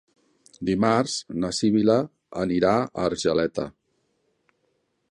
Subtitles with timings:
[0.69, 1.99] Dimarts na Sibil·la
[2.45, 3.69] anirà a Argeleta.